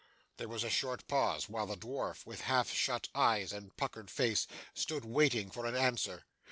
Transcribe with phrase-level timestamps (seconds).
[0.37, 4.47] There was a short pause, while the dwarf, with half shut eyes and puckered face,
[4.73, 6.25] stood waiting for an answer.